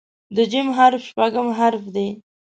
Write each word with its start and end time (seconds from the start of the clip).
د 0.35 0.37
"ج" 0.51 0.53
حرف 0.77 1.01
شپږم 1.09 1.47
حرف 1.59 1.83
دی. 1.95 2.07